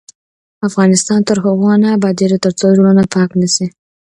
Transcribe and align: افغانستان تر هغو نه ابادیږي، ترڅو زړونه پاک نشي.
افغانستان 0.67 1.19
تر 1.27 1.37
هغو 1.45 1.71
نه 1.83 1.89
ابادیږي، 1.97 2.37
ترڅو 2.45 2.65
زړونه 2.75 3.03
پاک 3.13 3.29
نشي. 3.39 3.67